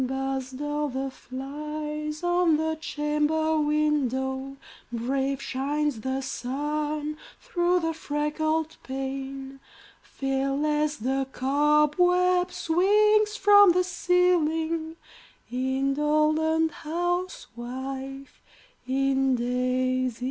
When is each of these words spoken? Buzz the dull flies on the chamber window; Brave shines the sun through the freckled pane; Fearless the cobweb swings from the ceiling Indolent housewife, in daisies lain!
Buzz 0.03 0.49
the 0.49 0.57
dull 0.57 1.11
flies 1.11 2.23
on 2.23 2.57
the 2.57 2.75
chamber 2.81 3.59
window; 3.59 4.57
Brave 4.91 5.39
shines 5.39 6.01
the 6.01 6.21
sun 6.21 7.17
through 7.39 7.81
the 7.81 7.93
freckled 7.93 8.77
pane; 8.81 9.59
Fearless 10.01 10.95
the 10.95 11.27
cobweb 11.31 12.51
swings 12.51 13.35
from 13.37 13.73
the 13.73 13.83
ceiling 13.83 14.95
Indolent 15.51 16.71
housewife, 16.71 18.41
in 18.87 19.35
daisies 19.35 20.13
lain! 20.15 20.19